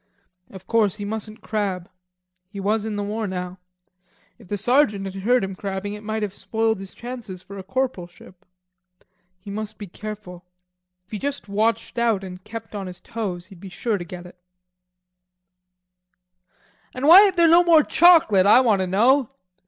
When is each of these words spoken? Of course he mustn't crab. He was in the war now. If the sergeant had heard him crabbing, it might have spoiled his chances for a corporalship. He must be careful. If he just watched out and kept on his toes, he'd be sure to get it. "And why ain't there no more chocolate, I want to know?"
Of 0.49 0.65
course 0.65 0.95
he 0.95 1.05
mustn't 1.05 1.41
crab. 1.43 1.87
He 2.49 2.59
was 2.59 2.85
in 2.85 2.95
the 2.95 3.03
war 3.03 3.27
now. 3.27 3.59
If 4.39 4.47
the 4.47 4.57
sergeant 4.57 5.05
had 5.05 5.13
heard 5.21 5.43
him 5.43 5.53
crabbing, 5.53 5.93
it 5.93 6.01
might 6.01 6.23
have 6.23 6.33
spoiled 6.33 6.79
his 6.79 6.95
chances 6.95 7.43
for 7.43 7.59
a 7.59 7.63
corporalship. 7.63 8.43
He 9.37 9.51
must 9.51 9.77
be 9.77 9.85
careful. 9.85 10.43
If 11.05 11.11
he 11.11 11.19
just 11.19 11.47
watched 11.47 11.99
out 11.99 12.23
and 12.23 12.43
kept 12.43 12.73
on 12.73 12.87
his 12.87 12.99
toes, 12.99 13.45
he'd 13.45 13.59
be 13.59 13.69
sure 13.69 13.99
to 13.99 14.03
get 14.03 14.25
it. 14.25 14.39
"And 16.95 17.07
why 17.07 17.23
ain't 17.27 17.35
there 17.35 17.47
no 17.47 17.63
more 17.63 17.83
chocolate, 17.83 18.47
I 18.47 18.59
want 18.61 18.79
to 18.79 18.87
know?" 18.87 19.29